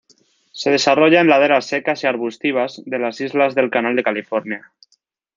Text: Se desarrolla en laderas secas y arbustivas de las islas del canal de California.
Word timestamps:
Se 0.51 0.71
desarrolla 0.71 1.21
en 1.21 1.27
laderas 1.27 1.67
secas 1.67 2.03
y 2.03 2.07
arbustivas 2.07 2.81
de 2.87 2.97
las 2.97 3.21
islas 3.21 3.53
del 3.53 3.69
canal 3.69 3.95
de 3.95 4.01
California. 4.01 4.71